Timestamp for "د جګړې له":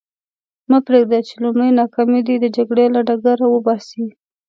2.39-2.99